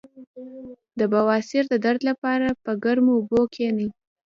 د 0.99 1.01
بواسیر 1.13 1.63
د 1.69 1.73
درد 1.85 2.01
لپاره 2.09 2.47
په 2.63 2.71
ګرمو 2.83 3.11
اوبو 3.17 3.41
کینئ 3.55 3.87